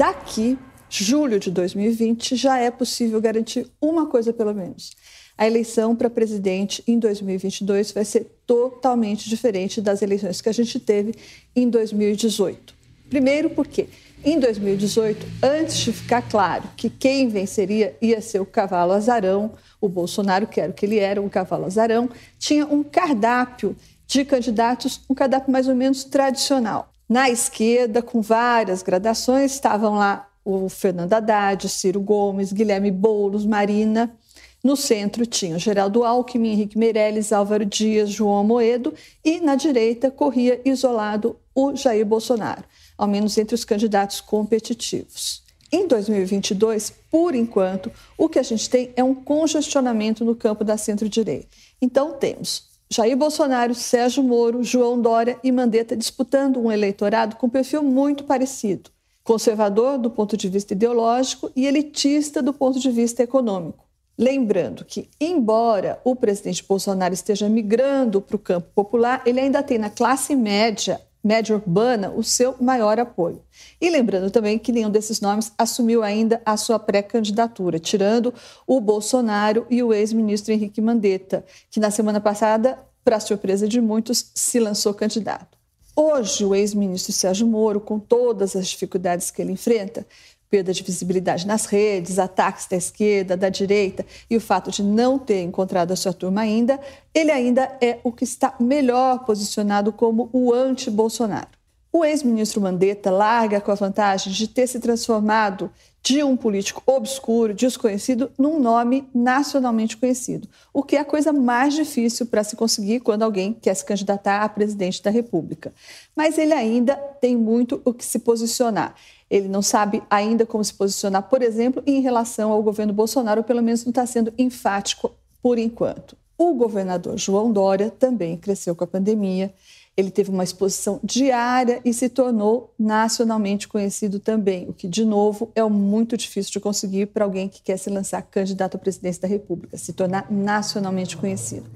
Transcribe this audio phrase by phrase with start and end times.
[0.00, 4.92] daqui, julho de 2020, já é possível garantir uma coisa pelo menos.
[5.36, 10.80] A eleição para presidente em 2022 vai ser totalmente diferente das eleições que a gente
[10.80, 11.14] teve
[11.54, 12.74] em 2018.
[13.10, 13.88] Primeiro, porque
[14.24, 19.88] em 2018, antes de ficar claro que quem venceria ia ser o cavalo azarão, o
[19.88, 22.08] Bolsonaro, que era o que ele era, o cavalo azarão,
[22.38, 23.76] tinha um cardápio
[24.06, 26.90] de candidatos, um cardápio mais ou menos tradicional.
[27.10, 34.16] Na esquerda, com várias gradações, estavam lá o Fernando Haddad, Ciro Gomes, Guilherme Boulos, Marina.
[34.62, 40.60] No centro tinha Geraldo Alckmin, Henrique Meirelles, Álvaro Dias, João Moedo e na direita corria
[40.64, 42.62] isolado o Jair Bolsonaro,
[42.96, 45.42] ao menos entre os candidatos competitivos.
[45.72, 50.76] Em 2022, por enquanto, o que a gente tem é um congestionamento no campo da
[50.76, 51.48] centro-direita.
[51.82, 57.82] Então temos Jair Bolsonaro, Sérgio Moro, João Dória e Mandetta disputando um eleitorado com perfil
[57.82, 58.90] muito parecido
[59.22, 63.84] conservador do ponto de vista ideológico e elitista do ponto de vista econômico.
[64.18, 69.78] Lembrando que, embora o presidente Bolsonaro esteja migrando para o campo popular, ele ainda tem
[69.78, 73.42] na classe média, média urbana, o seu maior apoio.
[73.80, 78.32] E lembrando também que nenhum desses nomes assumiu ainda a sua pré-candidatura, tirando
[78.66, 84.30] o Bolsonaro e o ex-ministro Henrique Mandetta, que na semana passada, para surpresa de muitos,
[84.34, 85.58] se lançou candidato.
[85.94, 90.06] Hoje, o ex-ministro Sérgio Moro, com todas as dificuldades que ele enfrenta,
[90.50, 95.18] perda de visibilidade nas redes, ataques da esquerda, da direita e o fato de não
[95.18, 96.80] ter encontrado a sua turma ainda,
[97.14, 101.59] ele ainda é o que está melhor posicionado como o anti-Bolsonaro.
[101.92, 105.70] O ex-ministro Mandetta larga com a vantagem de ter se transformado
[106.02, 111.74] de um político obscuro, desconhecido, num nome nacionalmente conhecido, o que é a coisa mais
[111.74, 115.74] difícil para se conseguir quando alguém quer se candidatar a presidente da República.
[116.14, 118.94] Mas ele ainda tem muito o que se posicionar.
[119.28, 123.62] Ele não sabe ainda como se posicionar, por exemplo, em relação ao governo Bolsonaro, pelo
[123.62, 125.12] menos não está sendo enfático
[125.42, 126.16] por enquanto.
[126.38, 129.52] O governador João Dória também cresceu com a pandemia
[129.96, 135.50] ele teve uma exposição diária e se tornou nacionalmente conhecido também, o que, de novo,
[135.54, 139.28] é muito difícil de conseguir para alguém que quer se lançar candidato à presidência da
[139.28, 141.68] República, se tornar nacionalmente conhecido.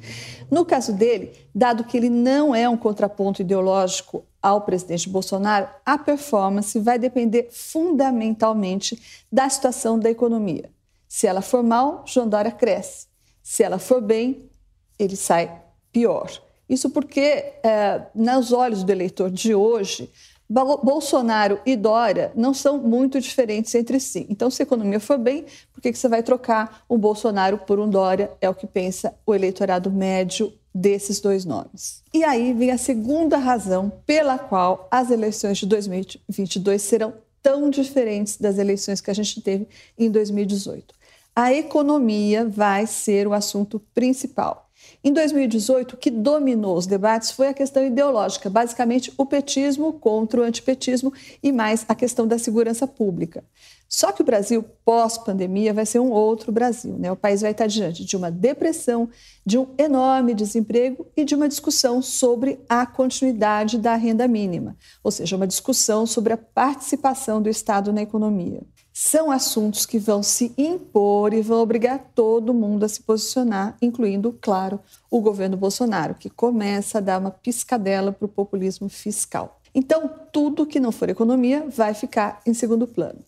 [0.51, 5.99] No caso dele, dado que ele não é um contraponto ideológico ao presidente Bolsonaro, a
[5.99, 10.71] performance vai depender fundamentalmente da situação da economia.
[11.09, 13.07] Se ela for mal, João Dória cresce.
[13.43, 14.51] Se ela for bem,
[14.99, 16.31] ele sai pior.
[16.69, 20.11] Isso porque, é, nos olhos do eleitor de hoje,
[20.49, 24.27] Bolsonaro e Dória não são muito diferentes entre si.
[24.29, 27.89] Então, se a economia for bem, por que você vai trocar um Bolsonaro por um
[27.89, 28.31] Dória?
[28.41, 32.03] É o que pensa o eleitorado médio desses dois nomes.
[32.13, 38.37] E aí vem a segunda razão pela qual as eleições de 2022 serão tão diferentes
[38.37, 40.95] das eleições que a gente teve em 2018.
[41.37, 44.69] A economia vai ser o assunto principal.
[45.07, 50.41] Em 2018, o que dominou os debates foi a questão ideológica, basicamente o petismo contra
[50.41, 53.45] o antipetismo e mais a questão da segurança pública.
[53.87, 56.97] Só que o Brasil, pós-pandemia, vai ser um outro Brasil.
[56.99, 57.13] Né?
[57.13, 59.11] O país vai estar diante de uma depressão,
[59.45, 65.11] de um enorme desemprego e de uma discussão sobre a continuidade da renda mínima, ou
[65.11, 68.63] seja, uma discussão sobre a participação do Estado na economia
[68.97, 74.39] são assuntos que vão se impor e vão obrigar todo mundo a se posicionar, incluindo,
[74.41, 74.79] claro,
[75.11, 79.61] o governo Bolsonaro, que começa a dar uma piscadela para o populismo fiscal.
[79.75, 83.19] Então, tudo que não for economia vai ficar em segundo plano.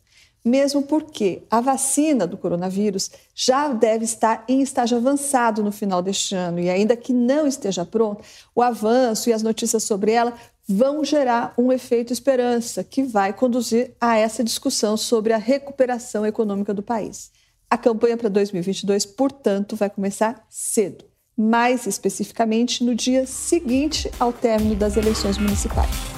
[0.46, 6.36] Mesmo porque a vacina do coronavírus já deve estar em estágio avançado no final deste
[6.36, 8.22] ano, e ainda que não esteja pronta,
[8.54, 10.34] o avanço e as notícias sobre ela
[10.68, 16.72] vão gerar um efeito esperança que vai conduzir a essa discussão sobre a recuperação econômica
[16.72, 17.32] do país.
[17.68, 21.04] A campanha para 2022, portanto, vai começar cedo,
[21.36, 26.15] mais especificamente no dia seguinte ao término das eleições municipais.